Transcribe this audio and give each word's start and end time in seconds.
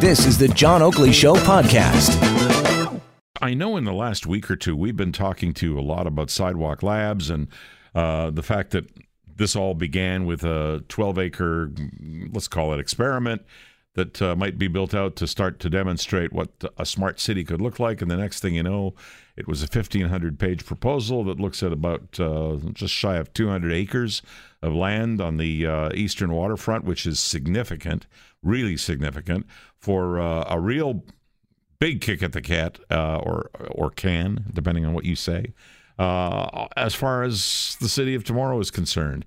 This 0.00 0.26
is 0.26 0.38
the 0.38 0.48
John 0.48 0.82
Oakley 0.82 1.12
Show 1.12 1.34
podcast. 1.34 3.00
I 3.40 3.54
know 3.54 3.76
in 3.76 3.84
the 3.84 3.92
last 3.92 4.26
week 4.26 4.50
or 4.50 4.56
two, 4.56 4.76
we've 4.76 4.96
been 4.96 5.12
talking 5.12 5.52
to 5.54 5.78
a 5.78 5.82
lot 5.82 6.06
about 6.06 6.30
Sidewalk 6.30 6.82
Labs 6.82 7.28
and 7.28 7.48
uh, 7.94 8.30
the 8.30 8.42
fact 8.42 8.70
that 8.70 8.86
this 9.26 9.56
all 9.56 9.74
began 9.74 10.26
with 10.26 10.44
a 10.44 10.84
12 10.88 11.18
acre, 11.18 11.72
let's 12.32 12.46
call 12.46 12.72
it 12.72 12.78
experiment 12.78 13.42
that 13.94 14.22
uh, 14.22 14.34
might 14.34 14.58
be 14.58 14.68
built 14.68 14.94
out 14.94 15.16
to 15.16 15.26
start 15.26 15.60
to 15.60 15.68
demonstrate 15.68 16.32
what 16.32 16.50
a 16.78 16.86
smart 16.86 17.20
city 17.20 17.44
could 17.44 17.60
look 17.60 17.78
like. 17.78 18.00
And 18.00 18.10
the 18.10 18.16
next 18.16 18.40
thing 18.40 18.54
you 18.54 18.62
know, 18.62 18.94
it 19.36 19.46
was 19.46 19.62
a 19.62 19.66
1,500 19.66 20.38
page 20.38 20.64
proposal 20.64 21.24
that 21.24 21.38
looks 21.38 21.62
at 21.62 21.72
about 21.72 22.18
uh, 22.18 22.56
just 22.72 22.94
shy 22.94 23.16
of 23.16 23.32
200 23.34 23.72
acres 23.72 24.22
of 24.62 24.72
land 24.74 25.20
on 25.20 25.36
the 25.36 25.66
uh, 25.66 25.90
eastern 25.94 26.32
waterfront, 26.32 26.84
which 26.84 27.04
is 27.04 27.20
significant, 27.20 28.06
really 28.42 28.76
significant 28.76 29.46
for 29.76 30.18
uh, 30.18 30.44
a 30.48 30.58
real 30.58 31.04
big 31.78 32.00
kick 32.00 32.22
at 32.22 32.32
the 32.32 32.40
cat 32.40 32.78
uh, 32.90 33.18
or 33.18 33.50
or 33.72 33.90
can, 33.90 34.44
depending 34.52 34.86
on 34.86 34.94
what 34.94 35.04
you 35.04 35.16
say. 35.16 35.52
Uh, 35.98 36.66
as 36.76 36.94
far 36.94 37.22
as 37.22 37.76
the 37.80 37.88
city 37.88 38.14
of 38.14 38.24
tomorrow 38.24 38.58
is 38.58 38.70
concerned, 38.70 39.24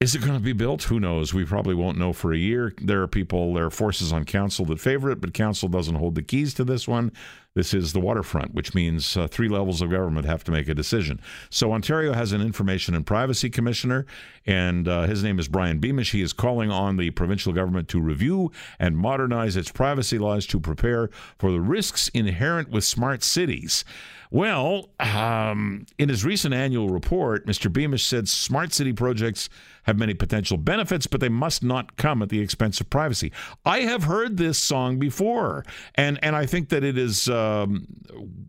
is 0.00 0.14
it 0.14 0.22
going 0.22 0.32
to 0.32 0.40
be 0.40 0.54
built? 0.54 0.84
Who 0.84 0.98
knows? 0.98 1.34
We 1.34 1.44
probably 1.44 1.74
won't 1.74 1.98
know 1.98 2.14
for 2.14 2.32
a 2.32 2.38
year. 2.38 2.72
There 2.80 3.02
are 3.02 3.06
people, 3.06 3.52
there 3.52 3.66
are 3.66 3.70
forces 3.70 4.14
on 4.14 4.24
council 4.24 4.64
that 4.66 4.80
favor 4.80 5.10
it, 5.10 5.20
but 5.20 5.34
council 5.34 5.68
doesn't 5.68 5.96
hold 5.96 6.14
the 6.14 6.22
keys 6.22 6.54
to 6.54 6.64
this 6.64 6.88
one. 6.88 7.12
This 7.56 7.74
is 7.74 7.92
the 7.92 7.98
waterfront, 7.98 8.54
which 8.54 8.74
means 8.74 9.16
uh, 9.16 9.26
three 9.26 9.48
levels 9.48 9.82
of 9.82 9.90
government 9.90 10.24
have 10.24 10.44
to 10.44 10.52
make 10.52 10.68
a 10.68 10.74
decision. 10.74 11.20
So 11.50 11.72
Ontario 11.72 12.12
has 12.12 12.30
an 12.30 12.40
information 12.40 12.94
and 12.94 13.04
privacy 13.04 13.50
commissioner, 13.50 14.06
and 14.46 14.86
uh, 14.86 15.02
his 15.06 15.24
name 15.24 15.40
is 15.40 15.48
Brian 15.48 15.80
Beamish. 15.80 16.12
He 16.12 16.22
is 16.22 16.32
calling 16.32 16.70
on 16.70 16.96
the 16.96 17.10
provincial 17.10 17.52
government 17.52 17.88
to 17.88 18.00
review 18.00 18.52
and 18.78 18.96
modernize 18.96 19.56
its 19.56 19.72
privacy 19.72 20.16
laws 20.16 20.46
to 20.46 20.60
prepare 20.60 21.10
for 21.38 21.50
the 21.50 21.60
risks 21.60 22.08
inherent 22.14 22.70
with 22.70 22.84
smart 22.84 23.24
cities. 23.24 23.84
Well, 24.32 24.90
um, 25.00 25.86
in 25.98 26.08
his 26.08 26.24
recent 26.24 26.54
annual 26.54 26.88
report, 26.88 27.46
Mr. 27.46 27.72
Beamish 27.72 28.04
said 28.04 28.28
smart 28.28 28.72
city 28.72 28.92
projects 28.92 29.48
have 29.84 29.98
many 29.98 30.14
potential 30.14 30.56
benefits, 30.56 31.08
but 31.08 31.20
they 31.20 31.28
must 31.28 31.64
not 31.64 31.96
come 31.96 32.22
at 32.22 32.28
the 32.28 32.38
expense 32.38 32.80
of 32.80 32.88
privacy. 32.90 33.32
I 33.64 33.80
have 33.80 34.04
heard 34.04 34.36
this 34.36 34.56
song 34.56 35.00
before, 35.00 35.64
and, 35.96 36.16
and 36.22 36.36
I 36.36 36.46
think 36.46 36.68
that 36.68 36.84
it 36.84 36.96
is 36.96 37.28
um, 37.40 37.86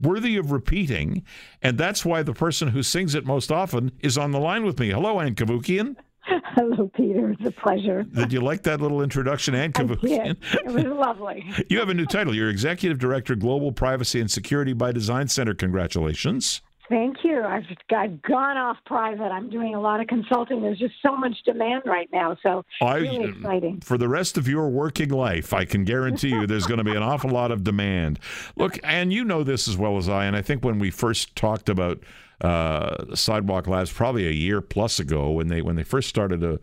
worthy 0.02 0.38
of 0.38 0.52
repeating, 0.52 1.24
and 1.62 1.78
that's 1.78 2.06
why 2.06 2.24
the 2.24 2.34
person 2.34 2.70
who 2.70 2.84
sings 2.84 3.16
it 3.16 3.26
most 3.26 3.52
often 3.52 3.92
is 4.00 4.18
on 4.18 4.32
the 4.32 4.40
line 4.40 4.66
with 4.66 4.80
me. 4.80 4.90
Hello, 4.90 5.20
Ann 5.20 5.36
Cavoukian. 5.36 5.96
Hello, 6.56 6.92
Peter. 6.96 7.32
It's 7.32 7.46
a 7.46 7.52
pleasure. 7.52 8.04
Did 8.04 8.32
you 8.32 8.42
like 8.42 8.64
that 8.64 8.82
little 8.82 9.02
introduction, 9.02 9.56
Ann 9.56 9.72
Cavoukian? 9.74 10.38
It 10.54 10.66
was 10.68 10.84
lovely. 10.84 11.46
you 11.70 11.80
have 11.80 11.90
a 11.90 11.94
new 11.94 12.06
title. 12.06 12.36
You're 12.36 12.50
Executive 12.50 13.00
Director, 13.00 13.36
Global 13.36 13.72
Privacy 13.72 14.20
and 14.20 14.30
Security 14.30 14.74
by 14.74 14.92
Design 14.92 15.28
Center. 15.28 15.54
Congratulations. 15.54 16.62
Thank 16.92 17.24
you. 17.24 17.42
I've, 17.42 17.64
I've 17.96 18.22
gone 18.22 18.58
off 18.58 18.76
private. 18.86 19.32
I'm 19.32 19.50
doing 19.50 19.76
a 19.76 19.80
lot 19.80 20.02
of 20.02 20.08
consulting. 20.08 20.62
There's 20.62 20.78
just 20.78 20.96
so 21.02 21.16
much 21.16 21.42
demand 21.46 21.84
right 21.86 22.10
now. 22.12 22.36
So 22.44 22.66
I, 22.82 22.98
really 22.98 23.30
exciting. 23.30 23.80
For 23.80 23.98
the 23.98 24.10
rest 24.10 24.38
of 24.38 24.46
your 24.46 24.68
working 24.68 25.08
life, 25.08 25.54
I 25.54 25.64
can 25.64 25.86
guarantee 25.86 26.32
you 26.32 26.46
there's 26.46 26.66
going 26.66 26.80
to 26.80 26.84
be 26.84 26.92
an 26.92 27.02
awful 27.02 27.30
lot 27.30 27.50
of 27.50 27.64
demand. 27.64 28.20
Look, 28.58 28.78
and 28.84 29.14
you 29.14 29.24
know 29.24 29.42
this 29.42 29.70
as 29.70 29.78
well 29.78 29.96
as 29.96 30.10
I. 30.10 30.26
And 30.26 30.36
I 30.36 30.42
think 30.42 30.66
when 30.66 30.80
we 30.80 30.92
first 30.92 31.34
talked 31.34 31.70
about 31.70 32.04
uh, 32.42 33.16
Sidewalk 33.16 33.68
Labs, 33.68 33.94
probably 33.94 34.28
a 34.28 34.32
year 34.32 34.60
plus 34.60 35.00
ago, 35.00 35.32
when 35.32 35.48
they 35.48 35.62
when 35.62 35.78
they 35.78 35.84
first 35.84 36.10
started 36.10 36.42
to 36.42 36.60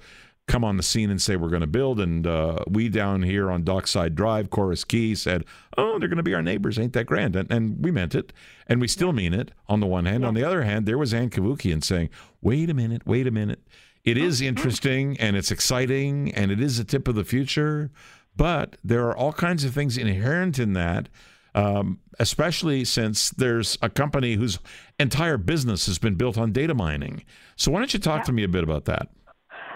come 0.49 0.65
on 0.65 0.77
the 0.77 0.83
scene 0.83 1.11
and 1.11 1.23
say 1.23 1.37
we're 1.37 1.51
going 1.51 1.61
to 1.61 1.67
build. 1.67 2.01
And 2.01 2.27
uh, 2.27 2.65
we 2.67 2.89
down 2.89 3.23
here 3.23 3.51
on 3.51 3.63
Dockside 3.63 4.15
Drive, 4.17 4.51
Corus 4.51 4.83
Quay, 4.83 5.15
said, 5.15 5.45
"Oh, 5.77 5.99
they're 5.99 6.09
going 6.09 6.17
to 6.17 6.25
be 6.25 6.35
our 6.35 6.43
neighbors. 6.43 6.79
Ain't 6.79 6.95
that 6.95 7.07
grand?" 7.07 7.37
And, 7.37 7.51
and 7.53 7.85
we 7.85 7.93
meant 7.93 8.15
it, 8.15 8.33
and 8.67 8.81
we 8.81 8.89
still 8.89 9.13
mean 9.13 9.33
it. 9.33 9.53
On 9.69 9.79
the 9.79 9.87
one 9.87 10.07
hand, 10.07 10.23
yeah. 10.23 10.29
on 10.29 10.35
the 10.35 10.45
other 10.45 10.65
hand, 10.65 10.87
there 10.87 10.99
was 10.99 11.15
Ann 11.15 11.31
Cavoukian 11.31 11.85
saying, 11.85 12.09
"Wait 12.43 12.69
a 12.69 12.75
minute, 12.75 13.07
wait 13.07 13.27
a 13.27 13.31
minute. 13.31 13.63
It 14.05 14.17
is 14.19 14.39
mm-hmm. 14.39 14.49
interesting 14.49 15.17
and 15.19 15.37
it's 15.37 15.51
exciting 15.51 16.33
and 16.33 16.51
it 16.51 16.61
is 16.61 16.79
a 16.79 16.85
tip 16.85 17.09
of 17.09 17.15
the 17.15 17.25
future, 17.25 17.91
but 18.37 18.77
there 18.83 19.07
are 19.07 19.17
all 19.17 19.33
kinds 19.33 19.65
of 19.65 19.73
things 19.73 19.97
inherent 19.97 20.59
in 20.59 20.73
that." 20.73 21.09
Um, 21.55 22.01
especially 22.21 22.85
since 22.85 23.31
there's 23.31 23.79
a 23.83 23.89
company 23.89 24.35
whose 24.35 24.59
entire 25.01 25.39
business 25.39 25.87
has 25.87 25.99
been 25.99 26.15
built 26.15 26.39
on 26.39 26.53
data 26.53 26.75
mining. 26.75 27.25
So, 27.57 27.73
why 27.73 27.81
don't 27.81 27.93
you 27.93 27.99
talk 27.99 28.21
yeah. 28.21 28.25
to 28.25 28.33
me 28.33 28.45
a 28.45 28.49
bit 28.49 28.63
about 28.63 28.85
that? 28.85 29.09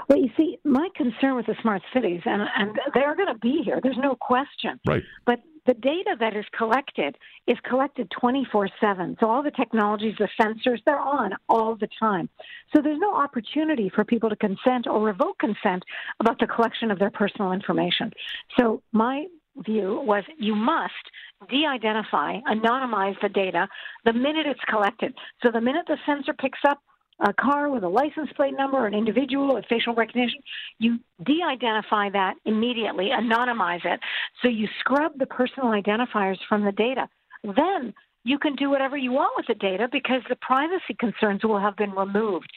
Well, 0.09 0.19
you 0.19 0.31
see, 0.37 0.52
my 0.73 0.89
concern 0.97 1.37
with 1.37 1.47
the 1.47 1.55
smart 1.61 1.83
cities, 1.93 2.23
and, 2.25 2.43
and 2.57 2.79
they're 2.95 3.15
going 3.15 3.33
to 3.33 3.39
be 3.39 3.61
here, 3.63 3.79
there's 3.83 3.99
no 3.99 4.17
question. 4.19 4.81
Right. 4.87 5.03
But 5.27 5.41
the 5.67 5.75
data 5.75 6.17
that 6.19 6.35
is 6.35 6.47
collected 6.57 7.17
is 7.47 7.59
collected 7.69 8.11
24 8.19 8.69
7. 8.81 9.17
So 9.21 9.31
all 9.31 9.43
the 9.43 9.51
technologies, 9.51 10.15
the 10.19 10.29
sensors, 10.41 10.79
they're 10.87 10.99
on 10.99 11.33
all 11.49 11.77
the 11.77 11.89
time. 12.01 12.29
So 12.75 12.83
there's 12.83 12.99
no 12.99 13.15
opportunity 13.15 13.91
for 13.95 14.03
people 14.05 14.31
to 14.31 14.37
consent 14.37 14.87
or 14.87 15.01
revoke 15.01 15.39
consent 15.39 15.85
about 16.21 16.39
the 16.41 16.47
collection 16.47 16.91
of 16.91 16.99
their 16.99 17.11
personal 17.11 17.53
information. 17.53 18.11
So 18.59 18.83
my 18.93 19.27
view 19.59 20.01
was 20.03 20.25
you 20.39 20.55
must 20.55 20.93
de 21.51 21.67
identify, 21.67 22.41
anonymize 22.49 23.21
the 23.21 23.29
data 23.29 23.69
the 24.07 24.15
minute 24.15 24.47
it's 24.47 24.65
collected. 24.69 25.15
So 25.43 25.51
the 25.51 25.61
minute 25.61 25.85
the 25.87 25.99
sensor 26.07 26.33
picks 26.33 26.61
up 26.67 26.81
a 27.23 27.33
car 27.33 27.71
with 27.71 27.85
a 27.85 27.89
license 27.89 28.31
plate 28.37 28.55
number, 28.57 28.87
an 28.87 28.95
individual 28.95 29.55
with 29.55 29.65
facial 29.69 29.95
recognition, 29.95 30.41
you 30.79 30.99
de 31.25 31.41
identify 31.43 32.11
that 32.11 32.35
immediately, 32.45 33.11
anonymize 33.11 33.85
it. 33.85 34.01
So 34.43 34.49
you 34.49 34.69
scrub 34.81 35.13
the 35.19 35.27
personal 35.27 35.71
identifiers 35.71 36.39
from 36.49 36.65
the 36.65 36.73
data. 36.73 37.09
Then 37.45 37.95
you 38.25 38.39
can 38.39 38.55
do 38.57 38.71
whatever 38.71 38.97
you 38.97 39.13
want 39.13 39.33
with 39.37 39.47
the 39.47 39.55
data 39.55 39.89
because 39.91 40.23
the 40.29 40.37
privacy 40.37 40.95
concerns 40.99 41.43
will 41.45 41.59
have 41.59 41.77
been 41.77 41.93
removed. 41.93 42.51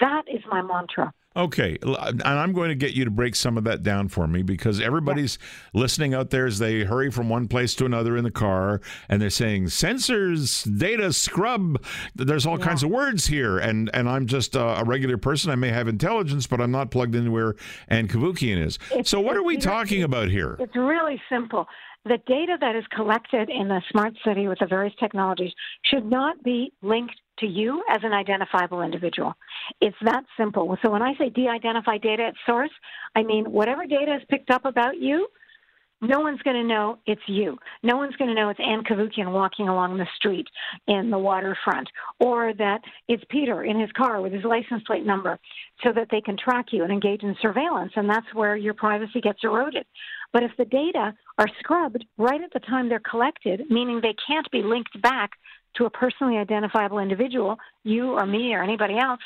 That 0.00 0.22
is 0.32 0.40
my 0.50 0.62
mantra. 0.62 1.12
Okay, 1.34 1.78
uh, 1.82 2.08
and 2.08 2.22
I'm 2.22 2.52
going 2.52 2.68
to 2.68 2.74
get 2.74 2.92
you 2.92 3.04
to 3.04 3.10
break 3.10 3.34
some 3.34 3.56
of 3.56 3.64
that 3.64 3.82
down 3.82 4.08
for 4.08 4.26
me 4.26 4.42
because 4.42 4.80
everybody's 4.80 5.38
yeah. 5.40 5.80
listening 5.80 6.14
out 6.14 6.30
there 6.30 6.46
as 6.46 6.58
they 6.58 6.84
hurry 6.84 7.10
from 7.10 7.28
one 7.28 7.48
place 7.48 7.74
to 7.76 7.86
another 7.86 8.16
in 8.16 8.24
the 8.24 8.30
car, 8.30 8.80
and 9.08 9.20
they're 9.20 9.30
saying 9.30 9.66
sensors, 9.66 10.66
data, 10.78 11.12
scrub. 11.12 11.82
There's 12.14 12.46
all 12.46 12.58
yeah. 12.58 12.66
kinds 12.66 12.82
of 12.82 12.90
words 12.90 13.26
here, 13.26 13.58
and 13.58 13.90
and 13.94 14.08
I'm 14.08 14.26
just 14.26 14.54
a, 14.54 14.80
a, 14.80 14.84
regular 14.84 15.16
person. 15.16 15.50
I 15.50 15.54
may 15.54 15.70
have 15.70 15.88
intelligence, 15.88 16.46
but 16.46 16.60
I'm 16.60 16.70
not 16.70 16.90
plugged 16.90 17.14
into 17.14 17.30
where 17.30 17.54
Ann 17.88 18.08
Cavoukian 18.08 18.62
is. 18.64 18.78
It's, 18.90 19.10
so 19.10 19.20
what 19.20 19.36
are 19.36 19.42
we 19.42 19.56
talking 19.56 20.02
about 20.02 20.28
here? 20.28 20.56
It's 20.60 20.76
really 20.76 21.20
simple 21.30 21.66
the 22.04 22.18
data 22.26 22.56
that 22.60 22.74
is 22.74 22.84
collected 22.94 23.48
in 23.48 23.68
the 23.68 23.80
smart 23.90 24.14
city 24.26 24.48
with 24.48 24.58
the 24.58 24.66
various 24.66 24.94
technologies 24.98 25.52
should 25.84 26.04
not 26.04 26.42
be 26.42 26.72
linked 26.82 27.14
to 27.42 27.46
you 27.46 27.82
as 27.90 28.00
an 28.02 28.12
identifiable 28.12 28.82
individual. 28.82 29.34
It's 29.80 29.96
that 30.02 30.24
simple. 30.36 30.76
So 30.82 30.90
when 30.90 31.02
I 31.02 31.14
say 31.18 31.28
de 31.28 31.48
identify 31.48 31.98
data 31.98 32.24
at 32.24 32.34
source, 32.46 32.70
I 33.14 33.22
mean 33.22 33.44
whatever 33.44 33.86
data 33.86 34.16
is 34.16 34.22
picked 34.30 34.50
up 34.50 34.64
about 34.64 34.96
you, 34.96 35.28
no 36.02 36.18
one's 36.18 36.42
going 36.42 36.56
to 36.56 36.66
know 36.66 36.98
it's 37.06 37.22
you. 37.28 37.56
No 37.84 37.96
one's 37.96 38.16
going 38.16 38.28
to 38.28 38.34
know 38.34 38.48
it's 38.48 38.58
Ann 38.58 38.82
Cavoukian 38.82 39.32
walking 39.32 39.68
along 39.68 39.96
the 39.96 40.06
street 40.16 40.48
in 40.88 41.10
the 41.10 41.18
waterfront, 41.18 41.88
or 42.18 42.52
that 42.54 42.80
it's 43.06 43.22
Peter 43.30 43.62
in 43.62 43.78
his 43.78 43.90
car 43.92 44.20
with 44.20 44.32
his 44.32 44.42
license 44.42 44.82
plate 44.84 45.06
number, 45.06 45.38
so 45.84 45.92
that 45.92 46.08
they 46.10 46.20
can 46.20 46.36
track 46.36 46.66
you 46.72 46.82
and 46.82 46.92
engage 46.92 47.22
in 47.22 47.36
surveillance, 47.40 47.92
and 47.94 48.10
that's 48.10 48.26
where 48.34 48.56
your 48.56 48.74
privacy 48.74 49.20
gets 49.20 49.38
eroded. 49.44 49.86
But 50.32 50.42
if 50.42 50.50
the 50.58 50.64
data 50.64 51.14
are 51.38 51.48
scrubbed 51.60 52.04
right 52.18 52.42
at 52.42 52.52
the 52.52 52.66
time 52.66 52.88
they're 52.88 52.98
collected, 52.98 53.62
meaning 53.70 54.00
they 54.00 54.16
can't 54.26 54.50
be 54.50 54.62
linked 54.64 55.00
back 55.02 55.30
to 55.74 55.84
a 55.86 55.90
personally 55.90 56.36
identifiable 56.36 56.98
individual, 56.98 57.58
you 57.84 58.12
or 58.12 58.26
me 58.26 58.54
or 58.54 58.62
anybody 58.62 58.98
else, 58.98 59.20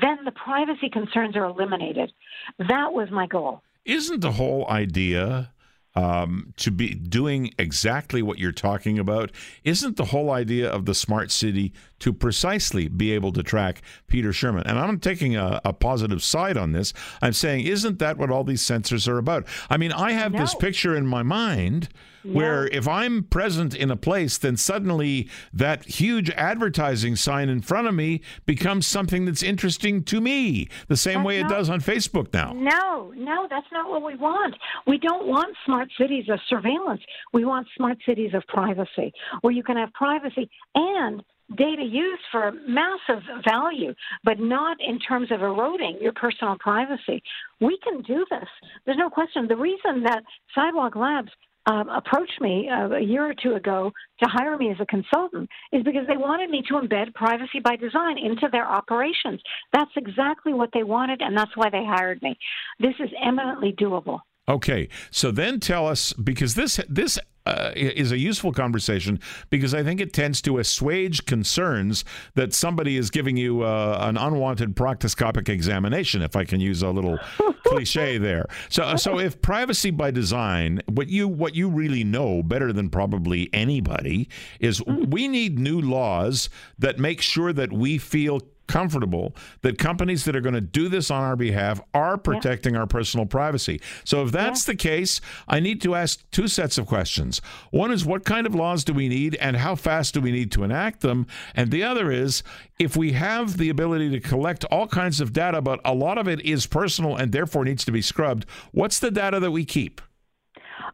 then 0.00 0.18
the 0.24 0.32
privacy 0.32 0.88
concerns 0.90 1.36
are 1.36 1.44
eliminated. 1.44 2.12
That 2.58 2.92
was 2.92 3.10
my 3.10 3.26
goal. 3.26 3.62
Isn't 3.84 4.20
the 4.20 4.32
whole 4.32 4.68
idea 4.68 5.50
um, 5.94 6.52
to 6.56 6.72
be 6.72 6.94
doing 6.94 7.54
exactly 7.58 8.20
what 8.22 8.38
you're 8.40 8.50
talking 8.50 8.98
about? 8.98 9.30
Isn't 9.62 9.96
the 9.96 10.06
whole 10.06 10.32
idea 10.32 10.68
of 10.68 10.86
the 10.86 10.94
smart 10.94 11.30
city 11.30 11.72
to 12.00 12.12
precisely 12.12 12.88
be 12.88 13.12
able 13.12 13.32
to 13.32 13.42
track 13.44 13.82
Peter 14.08 14.30
Shurman? 14.30 14.62
And 14.66 14.78
I'm 14.78 14.98
taking 14.98 15.36
a, 15.36 15.60
a 15.64 15.72
positive 15.72 16.22
side 16.22 16.56
on 16.56 16.72
this. 16.72 16.92
I'm 17.22 17.32
saying, 17.34 17.66
isn't 17.66 18.00
that 18.00 18.18
what 18.18 18.30
all 18.30 18.42
these 18.42 18.62
sensors 18.62 19.06
are 19.06 19.18
about? 19.18 19.46
I 19.70 19.76
mean, 19.76 19.92
I 19.92 20.12
have 20.12 20.32
No. 20.32 20.40
this 20.40 20.54
picture 20.56 20.96
in 20.96 21.06
my 21.06 21.22
mind 21.22 21.88
where 22.24 22.66
if 22.66 22.88
I'm 22.88 23.24
present 23.24 23.74
in 23.74 23.90
a 23.90 23.96
place, 23.96 24.38
then 24.38 24.56
suddenly 24.56 25.28
that 25.52 25.84
huge 25.84 26.30
advertising 26.30 27.16
sign 27.16 27.48
in 27.48 27.60
front 27.60 27.86
of 27.86 27.94
me 27.94 28.22
becomes 28.46 28.86
something 28.86 29.24
that's 29.24 29.42
interesting 29.42 30.02
to 30.04 30.20
me, 30.20 30.68
the 30.88 30.96
same 30.96 31.18
That's 31.18 31.26
way 31.26 31.40
it 31.40 31.48
does 31.48 31.68
on 31.68 31.80
Facebook 31.80 32.32
now. 32.32 32.52
No, 32.52 33.12
no, 33.16 33.46
that's 33.48 33.66
not 33.72 33.90
what 33.90 34.02
we 34.02 34.16
want. 34.16 34.54
We 34.86 34.98
don't 34.98 35.26
want 35.26 35.54
smart 35.64 35.88
cities 35.98 36.24
of 36.28 36.40
surveillance. 36.48 37.02
We 37.32 37.44
want 37.44 37.66
smart 37.76 37.98
cities 38.06 38.32
of 38.34 38.46
privacy, 38.46 39.12
where 39.42 39.52
you 39.52 39.62
can 39.62 39.76
have 39.76 39.92
privacy 39.92 40.50
and 40.74 41.22
data 41.56 41.82
used 41.82 42.22
for 42.32 42.52
massive 42.66 43.22
value, 43.44 43.94
but 44.24 44.40
not 44.40 44.78
in 44.80 44.98
terms 44.98 45.30
of 45.30 45.42
eroding 45.42 45.98
your 46.00 46.12
personal 46.12 46.56
privacy. 46.58 47.22
We 47.60 47.78
can 47.82 48.00
do 48.02 48.24
this. 48.30 48.48
There's 48.86 48.98
no 48.98 49.10
question. 49.10 49.46
The 49.46 49.56
reason 49.56 50.02
that 50.04 50.22
Sidewalk 50.54 50.96
Labs 50.96 51.30
um, 51.66 51.88
approached 51.88 52.40
me 52.40 52.68
uh, 52.68 52.90
a 52.90 53.00
year 53.00 53.28
or 53.28 53.34
two 53.34 53.54
ago 53.54 53.92
to 54.22 54.28
hire 54.28 54.56
me 54.56 54.70
as 54.70 54.76
a 54.80 54.86
consultant 54.86 55.48
is 55.72 55.82
because 55.82 56.06
they 56.06 56.16
wanted 56.16 56.50
me 56.50 56.62
to 56.68 56.74
embed 56.74 57.14
privacy 57.14 57.60
by 57.62 57.76
design 57.76 58.18
into 58.18 58.48
their 58.52 58.66
operations. 58.66 59.40
That's 59.72 59.90
exactly 59.96 60.52
what 60.52 60.70
they 60.72 60.82
wanted, 60.82 61.20
and 61.22 61.36
that's 61.36 61.56
why 61.56 61.70
they 61.70 61.84
hired 61.84 62.22
me. 62.22 62.36
This 62.78 62.94
is 63.00 63.10
eminently 63.22 63.72
doable. 63.72 64.20
Okay, 64.46 64.88
so 65.10 65.30
then 65.30 65.58
tell 65.58 65.86
us 65.86 66.12
because 66.12 66.54
this 66.54 66.78
this 66.88 67.18
uh, 67.46 67.72
is 67.76 68.12
a 68.12 68.18
useful 68.18 68.52
conversation 68.52 69.20
because 69.50 69.74
I 69.74 69.82
think 69.82 70.00
it 70.00 70.12
tends 70.12 70.40
to 70.42 70.58
assuage 70.58 71.26
concerns 71.26 72.04
that 72.34 72.54
somebody 72.54 72.96
is 72.96 73.10
giving 73.10 73.36
you 73.36 73.62
uh, 73.62 73.98
an 74.00 74.16
unwanted 74.16 74.74
proctoscopic 74.76 75.48
examination, 75.48 76.22
if 76.22 76.36
I 76.36 76.44
can 76.44 76.60
use 76.60 76.82
a 76.82 76.90
little 76.90 77.18
cliche 77.66 78.18
there. 78.18 78.46
So, 78.68 78.96
so 78.96 79.18
if 79.18 79.40
privacy 79.42 79.90
by 79.90 80.10
design, 80.10 80.80
what 80.86 81.08
you 81.08 81.28
what 81.28 81.54
you 81.54 81.68
really 81.68 82.04
know 82.04 82.42
better 82.42 82.72
than 82.72 82.90
probably 82.90 83.50
anybody 83.52 84.28
is 84.60 84.84
we 84.84 85.28
need 85.28 85.58
new 85.58 85.80
laws 85.80 86.48
that 86.78 86.98
make 86.98 87.20
sure 87.20 87.52
that 87.52 87.72
we 87.72 87.98
feel 87.98 88.40
comfortable 88.66 89.34
that 89.62 89.78
companies 89.78 90.24
that 90.24 90.34
are 90.36 90.40
going 90.40 90.54
to 90.54 90.60
do 90.60 90.88
this 90.88 91.10
on 91.10 91.22
our 91.22 91.36
behalf 91.36 91.80
are 91.92 92.16
protecting 92.16 92.76
our 92.76 92.86
personal 92.86 93.26
privacy. 93.26 93.80
So 94.04 94.22
if 94.22 94.32
that's 94.32 94.64
the 94.64 94.76
case, 94.76 95.20
I 95.48 95.60
need 95.60 95.80
to 95.82 95.94
ask 95.94 96.28
two 96.30 96.48
sets 96.48 96.78
of 96.78 96.86
questions. 96.86 97.40
One 97.70 97.90
is 97.90 98.04
what 98.04 98.24
kind 98.24 98.46
of 98.46 98.54
laws 98.54 98.84
do 98.84 98.92
we 98.92 99.08
need 99.08 99.36
and 99.36 99.56
how 99.56 99.74
fast 99.74 100.14
do 100.14 100.20
we 100.20 100.32
need 100.32 100.52
to 100.52 100.64
enact 100.64 101.00
them? 101.00 101.26
And 101.54 101.70
the 101.70 101.82
other 101.82 102.10
is 102.10 102.42
if 102.78 102.96
we 102.96 103.12
have 103.12 103.56
the 103.56 103.70
ability 103.70 104.10
to 104.10 104.20
collect 104.20 104.64
all 104.66 104.86
kinds 104.86 105.20
of 105.20 105.32
data 105.32 105.60
but 105.60 105.80
a 105.84 105.94
lot 105.94 106.18
of 106.18 106.28
it 106.28 106.40
is 106.40 106.66
personal 106.66 107.16
and 107.16 107.32
therefore 107.32 107.64
needs 107.64 107.84
to 107.84 107.92
be 107.92 108.02
scrubbed, 108.02 108.46
what's 108.72 108.98
the 108.98 109.10
data 109.10 109.40
that 109.40 109.50
we 109.50 109.64
keep? 109.64 110.00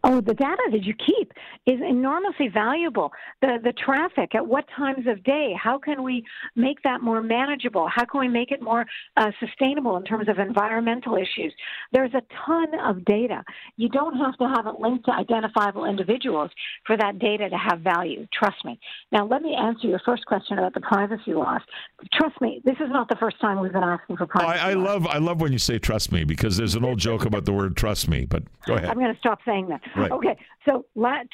Oh, 0.02 0.20
the 0.20 0.34
data 0.34 0.62
that 0.72 0.82
you 0.82 0.94
keep 0.94 1.32
is 1.66 1.80
enormously 1.86 2.48
valuable. 2.48 3.12
The 3.42 3.58
the 3.62 3.72
traffic 3.72 4.34
at 4.34 4.46
what 4.46 4.64
times 4.76 5.06
of 5.06 5.22
day? 5.24 5.54
How 5.60 5.78
can 5.78 6.02
we 6.02 6.24
make 6.56 6.82
that 6.84 7.02
more 7.02 7.22
manageable? 7.22 7.86
How 7.94 8.04
can 8.04 8.20
we 8.20 8.28
make 8.28 8.50
it 8.50 8.62
more 8.62 8.86
uh, 9.16 9.30
sustainable 9.38 9.96
in 9.96 10.04
terms 10.04 10.28
of 10.28 10.38
environmental 10.38 11.16
issues? 11.16 11.52
There's 11.92 12.14
a 12.14 12.22
ton 12.46 12.68
of 12.80 13.04
data. 13.04 13.44
You 13.76 13.88
don't 13.90 14.16
have 14.16 14.36
to 14.38 14.48
have 14.48 14.66
it 14.66 14.80
linked 14.80 15.04
to 15.06 15.12
identifiable 15.12 15.84
individuals 15.84 16.50
for 16.86 16.96
that 16.96 17.18
data 17.18 17.50
to 17.50 17.56
have 17.56 17.80
value. 17.80 18.26
Trust 18.32 18.64
me. 18.64 18.78
Now, 19.12 19.26
let 19.26 19.42
me 19.42 19.54
answer 19.54 19.86
your 19.86 20.00
first 20.04 20.24
question 20.26 20.58
about 20.58 20.74
the 20.74 20.80
privacy 20.80 21.34
laws. 21.34 21.60
Trust 22.14 22.40
me, 22.40 22.62
this 22.64 22.76
is 22.76 22.88
not 22.90 23.08
the 23.08 23.16
first 23.16 23.40
time 23.40 23.60
we've 23.60 23.72
been 23.72 23.82
asking 23.82 24.16
for 24.16 24.26
privacy. 24.26 24.60
I, 24.60 24.70
I 24.70 24.74
laws. 24.74 24.86
love 24.86 25.06
I 25.08 25.18
love 25.18 25.40
when 25.40 25.52
you 25.52 25.58
say 25.58 25.78
trust 25.78 26.10
me 26.10 26.24
because 26.24 26.56
there's 26.56 26.74
an 26.74 26.84
old 26.84 26.98
joke 26.98 27.26
about 27.26 27.44
the 27.44 27.52
word 27.52 27.76
trust 27.76 28.08
me, 28.08 28.24
but 28.24 28.44
go 28.66 28.74
ahead. 28.74 28.88
I'm 28.88 28.98
going 28.98 29.12
to 29.12 29.18
stop 29.18 29.40
saying 29.44 29.68
that. 29.68 29.80
Right. 29.96 30.10
Okay, 30.10 30.36
so 30.68 30.84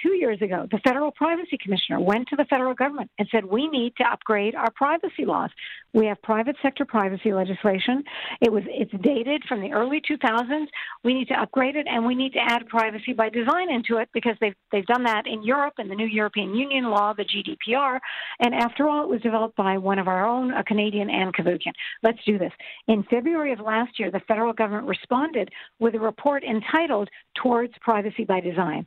two 0.03 0.15
years 0.15 0.41
ago, 0.41 0.67
the 0.71 0.79
Federal 0.79 1.11
Privacy 1.11 1.59
Commissioner 1.61 2.01
went 2.01 2.29
to 2.29 2.37
the 2.37 2.45
federal 2.45 2.75
government 2.75 3.11
and 3.19 3.29
said, 3.31 3.45
We 3.45 3.69
need 3.69 3.95
to 3.97 4.05
upgrade 4.05 4.55
our 4.55 4.71
privacy 4.71 5.25
laws. 5.25 5.51
We 5.93 6.07
have 6.07 6.21
private 6.23 6.57
sector 6.63 6.85
privacy 6.85 7.33
legislation. 7.33 8.05
It 8.41 8.53
was 8.53 8.63
it's 8.67 8.93
dated 9.03 9.43
from 9.49 9.63
the 9.63 9.73
early 9.73 10.01
2000s. 10.01 10.67
We 11.05 11.15
need 11.15 11.29
to 11.29 11.41
upgrade 11.41 11.75
it, 11.75 11.87
and 11.89 12.05
we 12.05 12.15
need 12.15 12.35
to 12.35 12.39
add 12.39 12.69
privacy 12.69 13.15
by 13.15 13.31
design 13.31 13.71
into 13.71 13.97
it 13.97 14.09
because 14.13 14.37
they've 14.41 14.55
they've 14.71 14.87
done 14.87 15.05
that 15.05 15.27
in 15.27 15.43
Europe 15.43 15.75
in 15.79 15.89
the 15.89 15.95
new 15.95 16.07
European 16.07 16.55
Union 16.55 16.91
law, 16.91 17.15
the 17.15 17.25
GDPR. 17.25 17.99
And 18.41 18.55
after 18.55 18.89
all, 18.89 19.03
it 19.03 19.09
was 19.09 19.21
developed 19.23 19.57
by 19.57 19.79
one 19.79 19.99
of 19.99 20.07
our 20.07 20.27
own, 20.27 20.53
a 20.53 20.63
Canadian, 20.63 21.09
Ann 21.11 21.33
Cavoukian. 21.33 21.73
Let's 22.03 22.23
do 22.27 22.39
this. 22.39 22.53
In 22.89 23.03
February 23.05 23.53
of 23.53 23.61
last 23.61 23.99
year, 23.99 24.11
the 24.11 24.21
federal 24.29 24.53
government 24.53 24.87
responded 24.87 25.51
with 25.79 25.95
a 25.95 26.01
report 26.01 26.45
entitled 26.45 27.09
"Towards 27.43 27.73
Privacy 27.81 28.25
by 28.25 28.41
Design." 28.49 28.87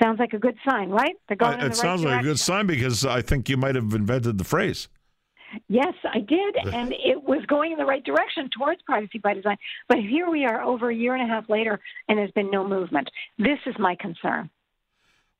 Sounds 0.00 0.20
like 0.20 0.32
a 0.34 0.38
good 0.38 0.56
sign, 0.68 0.90
right? 0.90 1.16
They're 1.26 1.36
going 1.36 1.54
uh, 1.54 1.58
in 1.58 1.66
it 1.66 1.68
the 1.70 1.74
sounds 1.74 2.04
right 2.04 2.12
like 2.12 2.20
a 2.20 2.24
good 2.24 2.38
sign 2.38 2.66
because 2.66 3.04
I 3.04 3.22
think 3.22 3.48
you 3.48 3.56
might 3.56 3.74
have 3.74 3.92
invented 3.92 4.38
the 4.38 4.44
phrase. 4.44 4.88
Yes, 5.68 5.94
I 6.04 6.20
did, 6.20 6.56
and 6.72 6.92
it 6.92 7.24
was 7.24 7.44
going 7.46 7.72
in 7.72 7.78
the 7.78 7.84
right 7.84 8.04
direction 8.04 8.48
towards 8.56 8.80
privacy 8.82 9.18
by 9.18 9.34
design. 9.34 9.56
But 9.88 9.98
here 9.98 10.30
we 10.30 10.44
are, 10.44 10.62
over 10.62 10.90
a 10.90 10.94
year 10.94 11.14
and 11.14 11.22
a 11.22 11.26
half 11.26 11.48
later, 11.48 11.80
and 12.08 12.16
there's 12.16 12.30
been 12.32 12.52
no 12.52 12.66
movement. 12.66 13.10
This 13.36 13.58
is 13.66 13.74
my 13.78 13.96
concern. 13.96 14.48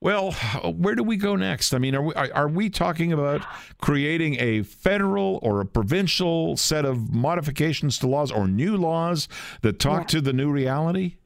Well, 0.01 0.33
where 0.65 0.95
do 0.95 1.03
we 1.03 1.17
go 1.17 1.37
next? 1.37 1.75
I 1.75 1.79
mean, 1.79 1.95
are 1.95 2.03
we 2.03 2.15
are, 2.15 2.49
we 2.49 2.71
talking 2.71 3.13
about 3.13 3.45
creating 3.81 4.37
a 4.41 4.63
federal 4.63 5.39
or 5.43 5.61
a 5.61 5.67
provincial 5.67 6.57
set 6.57 6.85
of 6.85 7.13
modifications 7.15 7.99
to 7.99 8.09
laws 8.09 8.33
or 8.33 8.49
new 8.49 8.77
laws 8.77 9.29
that 9.61 9.79
talk 9.79 10.09
to 10.09 10.21
the 10.21 10.33
new 10.33 10.51
reality? 10.51 11.17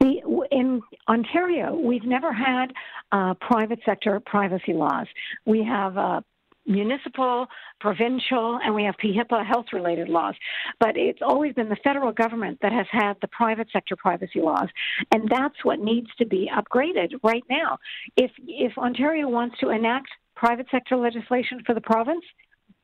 The, 0.00 0.19
in 0.50 0.82
Ontario, 1.08 1.74
we've 1.74 2.04
never 2.04 2.32
had 2.32 2.72
uh, 3.12 3.34
private 3.34 3.80
sector 3.84 4.20
privacy 4.20 4.72
laws. 4.72 5.06
We 5.46 5.64
have 5.64 5.96
uh, 5.96 6.20
municipal, 6.66 7.46
provincial, 7.80 8.58
and 8.62 8.74
we 8.74 8.84
have 8.84 8.94
PHIPA 9.02 9.46
health 9.46 9.66
related 9.72 10.08
laws. 10.08 10.34
But 10.78 10.96
it's 10.96 11.20
always 11.22 11.54
been 11.54 11.68
the 11.68 11.76
federal 11.82 12.12
government 12.12 12.58
that 12.62 12.72
has 12.72 12.86
had 12.90 13.14
the 13.20 13.28
private 13.28 13.68
sector 13.72 13.96
privacy 13.96 14.40
laws. 14.40 14.68
And 15.12 15.28
that's 15.28 15.64
what 15.64 15.80
needs 15.80 16.08
to 16.18 16.26
be 16.26 16.50
upgraded 16.54 17.12
right 17.22 17.44
now. 17.48 17.78
If, 18.16 18.30
if 18.46 18.76
Ontario 18.78 19.28
wants 19.28 19.58
to 19.60 19.70
enact 19.70 20.08
private 20.36 20.66
sector 20.70 20.96
legislation 20.96 21.62
for 21.66 21.74
the 21.74 21.80
province, 21.80 22.24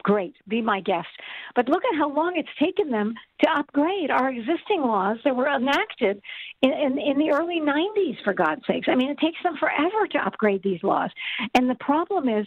great, 0.03 0.35
be 0.49 0.61
my 0.61 0.81
guest. 0.81 1.09
But 1.55 1.69
look 1.69 1.83
at 1.93 1.99
how 1.99 2.13
long 2.13 2.35
it's 2.37 2.49
taken 2.61 2.91
them 2.91 3.15
to 3.43 3.51
upgrade 3.51 4.11
our 4.11 4.31
existing 4.31 4.83
laws 4.83 5.19
that 5.25 5.35
were 5.35 5.49
enacted 5.49 6.21
in, 6.63 6.73
in, 6.73 6.99
in 6.99 7.19
the 7.19 7.31
early 7.31 7.61
90s, 7.61 8.23
for 8.25 8.33
God's 8.33 8.63
sakes. 8.67 8.89
I 8.91 8.95
mean, 8.95 9.11
it 9.11 9.19
takes 9.19 9.39
them 9.43 9.57
forever 9.59 10.07
to 10.13 10.19
upgrade 10.19 10.63
these 10.63 10.83
laws. 10.83 11.11
And 11.55 11.69
the 11.69 11.77
problem 11.77 12.29
is, 12.29 12.47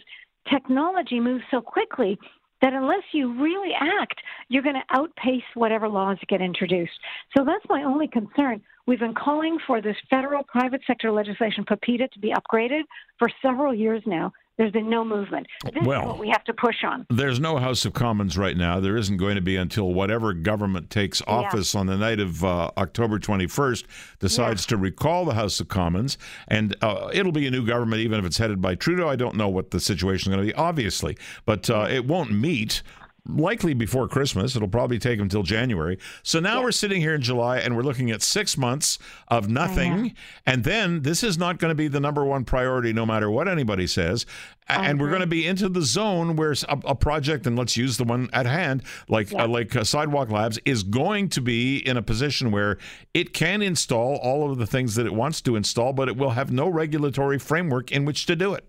technology 0.50 1.20
moves 1.20 1.44
so 1.50 1.60
quickly 1.60 2.18
that 2.62 2.72
unless 2.72 3.02
you 3.12 3.40
really 3.42 3.72
act, 3.78 4.20
you're 4.48 4.62
going 4.62 4.74
to 4.74 4.96
outpace 4.96 5.42
whatever 5.54 5.88
laws 5.88 6.18
get 6.28 6.40
introduced. 6.40 6.92
So 7.36 7.44
that's 7.44 7.64
my 7.68 7.82
only 7.84 8.08
concern. 8.08 8.62
We've 8.86 8.98
been 8.98 9.14
calling 9.14 9.58
for 9.66 9.80
this 9.80 9.96
federal 10.08 10.42
private 10.44 10.80
sector 10.86 11.10
legislation, 11.12 11.64
PIPEDA, 11.64 12.10
to 12.10 12.18
be 12.18 12.32
upgraded 12.32 12.82
for 13.18 13.30
several 13.40 13.74
years 13.74 14.02
now. 14.06 14.32
There's 14.60 14.72
been 14.72 14.90
no 14.90 15.06
movement. 15.06 15.46
This 15.64 15.86
Well- 15.86 16.02
is 16.02 16.06
what 16.06 16.18
we 16.18 16.28
have 16.28 16.44
to 16.44 16.52
push 16.52 16.84
on. 16.84 17.06
There's 17.08 17.40
no 17.40 17.56
House 17.56 17.86
of 17.86 17.94
Commons 17.94 18.36
right 18.36 18.54
now. 18.54 18.78
There 18.78 18.94
isn't 18.94 19.16
going 19.16 19.36
to 19.36 19.40
be 19.40 19.56
until 19.56 19.94
whatever 19.94 20.34
government 20.34 20.90
takes 20.90 21.22
office 21.26 21.74
on 21.74 21.86
the 21.86 21.96
night 21.96 22.20
of 22.20 22.44
uh, 22.44 22.70
October 22.76 23.18
21st 23.18 23.84
decides 24.18 24.66
to 24.66 24.76
recall 24.76 25.24
the 25.24 25.32
House 25.32 25.60
of 25.60 25.68
Commons. 25.68 26.18
And 26.46 26.76
uh, 26.82 27.08
it'll 27.10 27.32
be 27.32 27.46
a 27.46 27.50
new 27.50 27.64
government, 27.64 28.02
even 28.02 28.18
if 28.18 28.26
it's 28.26 28.36
headed 28.36 28.60
by 28.60 28.74
Trudeau. 28.74 29.08
I 29.08 29.16
don't 29.16 29.34
know 29.34 29.48
what 29.48 29.70
the 29.70 29.80
situation 29.80 30.30
is 30.30 30.36
going 30.36 30.46
to 30.46 30.52
be, 30.52 30.58
obviously, 30.58 31.16
but 31.46 31.70
uh, 31.70 31.86
it 31.88 32.04
won't 32.04 32.30
meet. 32.30 32.82
Likely 33.26 33.74
before 33.74 34.08
Christmas. 34.08 34.56
It'll 34.56 34.68
probably 34.68 34.98
take 34.98 35.20
until 35.20 35.42
January. 35.42 35.98
So 36.22 36.40
now 36.40 36.62
we're 36.62 36.72
sitting 36.72 37.00
here 37.00 37.14
in 37.14 37.20
July 37.20 37.58
and 37.58 37.76
we're 37.76 37.82
looking 37.82 38.10
at 38.10 38.22
six 38.22 38.56
months 38.56 38.98
of 39.28 39.48
nothing. 39.48 40.14
And 40.46 40.64
then 40.64 41.02
this 41.02 41.22
is 41.22 41.36
not 41.36 41.58
going 41.58 41.70
to 41.70 41.74
be 41.74 41.88
the 41.88 42.00
number 42.00 42.24
one 42.24 42.44
priority 42.44 42.92
no 42.92 43.04
matter 43.04 43.30
what 43.30 43.46
anybody 43.48 43.86
says. 43.86 44.24
A- 44.68 44.72
and 44.72 45.00
we're 45.00 45.08
going 45.08 45.20
to 45.20 45.26
be 45.26 45.46
into 45.46 45.68
the 45.68 45.82
zone 45.82 46.36
where 46.36 46.54
a 46.68 46.94
project, 46.94 47.46
and 47.46 47.58
let's 47.58 47.76
use 47.76 47.96
the 47.96 48.04
one 48.04 48.30
at 48.32 48.46
hand, 48.46 48.82
like 49.08 49.32
uh, 49.34 49.46
like 49.48 49.74
uh, 49.76 49.84
Sidewalk 49.84 50.30
Labs, 50.30 50.58
is 50.64 50.82
going 50.82 51.28
to 51.30 51.40
be 51.40 51.78
in 51.78 51.96
a 51.96 52.02
position 52.02 52.50
where 52.50 52.78
it 53.12 53.34
can 53.34 53.62
install 53.62 54.16
all 54.16 54.50
of 54.50 54.58
the 54.58 54.66
things 54.66 54.94
that 54.94 55.06
it 55.06 55.12
wants 55.12 55.40
to 55.42 55.56
install, 55.56 55.92
but 55.92 56.08
it 56.08 56.16
will 56.16 56.30
have 56.30 56.52
no 56.52 56.68
regulatory 56.68 57.38
framework 57.38 57.90
in 57.92 58.04
which 58.04 58.26
to 58.26 58.36
do 58.36 58.54
it. 58.54 58.64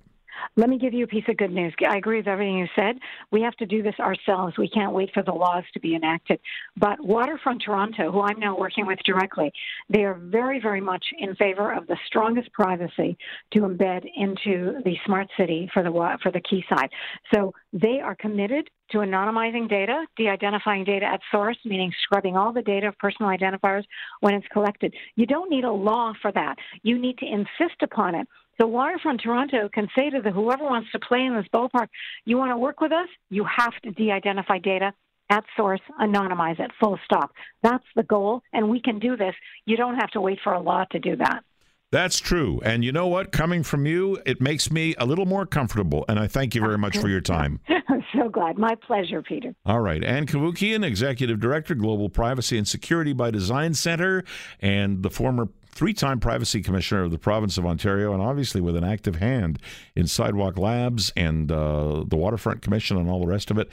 Let 0.55 0.69
me 0.69 0.77
give 0.77 0.93
you 0.93 1.03
a 1.03 1.07
piece 1.07 1.23
of 1.27 1.37
good 1.37 1.51
news. 1.51 1.73
I 1.87 1.97
agree 1.97 2.17
with 2.17 2.27
everything 2.27 2.57
you 2.57 2.67
said. 2.75 2.97
We 3.31 3.41
have 3.41 3.55
to 3.57 3.65
do 3.65 3.81
this 3.81 3.95
ourselves. 3.99 4.57
We 4.57 4.69
can't 4.69 4.93
wait 4.93 5.11
for 5.13 5.23
the 5.23 5.31
laws 5.31 5.63
to 5.73 5.79
be 5.79 5.95
enacted. 5.95 6.39
But 6.77 6.99
Waterfront 7.03 7.61
Toronto, 7.63 8.11
who 8.11 8.21
I'm 8.21 8.39
now 8.39 8.57
working 8.57 8.85
with 8.85 8.99
directly, 9.05 9.51
they 9.89 10.03
are 10.03 10.15
very, 10.15 10.59
very 10.59 10.81
much 10.81 11.05
in 11.19 11.35
favor 11.35 11.73
of 11.73 11.87
the 11.87 11.97
strongest 12.07 12.51
privacy 12.53 13.17
to 13.53 13.61
embed 13.61 14.05
into 14.15 14.81
the 14.85 14.95
smart 15.05 15.27
city 15.37 15.69
for 15.73 15.83
the 15.83 15.91
for 16.21 16.31
the 16.31 16.41
quayside. 16.41 16.89
So 17.33 17.53
they 17.73 17.99
are 18.03 18.15
committed 18.15 18.69
to 18.91 18.99
anonymizing 18.99 19.69
data, 19.69 20.05
de-identifying 20.17 20.83
data 20.83 21.05
at 21.05 21.21
source, 21.31 21.57
meaning 21.63 21.91
scrubbing 22.03 22.35
all 22.35 22.51
the 22.51 22.61
data 22.61 22.87
of 22.87 22.97
personal 22.97 23.31
identifiers 23.31 23.83
when 24.19 24.33
it's 24.33 24.47
collected. 24.51 24.93
You 25.15 25.25
don't 25.25 25.49
need 25.49 25.63
a 25.63 25.71
law 25.71 26.13
for 26.21 26.31
that. 26.33 26.55
You 26.83 26.99
need 26.99 27.17
to 27.19 27.25
insist 27.25 27.81
upon 27.81 28.15
it. 28.15 28.27
So 28.59 28.67
Waterfront 28.67 29.21
Toronto 29.21 29.69
can 29.73 29.87
say 29.95 30.09
to 30.09 30.21
the 30.21 30.31
whoever 30.31 30.63
wants 30.63 30.91
to 30.91 30.99
play 30.99 31.21
in 31.21 31.35
this 31.35 31.47
ballpark, 31.53 31.87
you 32.25 32.37
want 32.37 32.51
to 32.51 32.57
work 32.57 32.81
with 32.81 32.91
us, 32.91 33.07
you 33.29 33.45
have 33.45 33.73
to 33.83 33.91
de-identify 33.91 34.59
data 34.59 34.93
at 35.29 35.45
source, 35.55 35.79
anonymize 35.99 36.59
it, 36.59 36.71
full 36.79 36.99
stop. 37.05 37.31
That's 37.63 37.85
the 37.95 38.03
goal, 38.03 38.41
and 38.51 38.69
we 38.69 38.81
can 38.81 38.99
do 38.99 39.15
this. 39.15 39.33
You 39.65 39.77
don't 39.77 39.95
have 39.95 40.11
to 40.11 40.21
wait 40.21 40.39
for 40.43 40.53
a 40.53 40.59
law 40.59 40.83
to 40.91 40.99
do 40.99 41.15
that. 41.15 41.43
That's 41.91 42.19
true. 42.19 42.61
And 42.63 42.85
you 42.85 42.93
know 42.93 43.07
what? 43.07 43.33
Coming 43.33 43.63
from 43.63 43.85
you, 43.85 44.17
it 44.25 44.39
makes 44.39 44.71
me 44.71 44.95
a 44.97 45.05
little 45.05 45.25
more 45.25 45.45
comfortable. 45.45 46.05
And 46.07 46.19
I 46.19 46.27
thank 46.27 46.55
you 46.55 46.61
very 46.61 46.77
much 46.77 46.97
for 46.97 47.09
your 47.09 47.19
time. 47.19 47.59
I'm 47.89 48.03
so 48.15 48.29
glad. 48.29 48.57
My 48.57 48.75
pleasure, 48.75 49.21
Peter. 49.21 49.53
All 49.65 49.81
right. 49.81 50.01
Ann 50.01 50.25
Cavoukian, 50.25 50.85
Executive 50.85 51.41
Director, 51.41 51.75
Global 51.75 52.07
Privacy 52.07 52.57
and 52.57 52.65
Security 52.65 53.11
by 53.11 53.29
Design 53.29 53.73
Center, 53.73 54.23
and 54.61 55.03
the 55.03 55.09
former 55.09 55.49
three 55.71 55.93
time 55.93 56.19
Privacy 56.19 56.61
Commissioner 56.61 57.03
of 57.03 57.11
the 57.11 57.17
province 57.17 57.57
of 57.57 57.65
Ontario, 57.65 58.13
and 58.13 58.21
obviously 58.21 58.61
with 58.61 58.75
an 58.75 58.83
active 58.83 59.15
hand 59.15 59.59
in 59.95 60.07
Sidewalk 60.07 60.57
Labs 60.57 61.11
and 61.15 61.51
uh, 61.51 62.03
the 62.07 62.15
Waterfront 62.15 62.61
Commission 62.61 62.97
and 62.97 63.09
all 63.09 63.19
the 63.19 63.27
rest 63.27 63.51
of 63.51 63.57
it. 63.57 63.69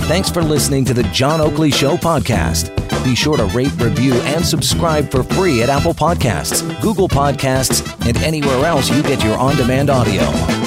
Thanks 0.00 0.30
for 0.30 0.42
listening 0.42 0.86
to 0.86 0.94
the 0.94 1.02
John 1.04 1.40
Oakley 1.40 1.70
Show 1.70 1.96
podcast. 1.96 2.74
Be 3.04 3.14
sure 3.14 3.36
to 3.36 3.44
rate, 3.46 3.72
review, 3.78 4.14
and 4.14 4.44
subscribe 4.44 5.10
for 5.10 5.22
free 5.22 5.62
at 5.62 5.68
Apple 5.68 5.92
Podcasts, 5.92 6.62
Google 6.80 7.08
Podcasts, 7.08 7.82
and 8.08 8.16
anywhere 8.18 8.64
else 8.64 8.90
you 8.90 9.02
get 9.02 9.22
your 9.22 9.36
on 9.36 9.54
demand 9.56 9.90
audio. 9.90 10.65